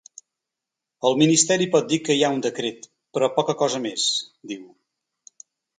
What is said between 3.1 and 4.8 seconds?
però poca cosa més”, diu.